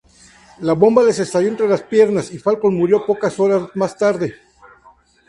[0.69, 4.33] La bomba les estalló entre las piernas, y Falcón murió pocas horas más tarde.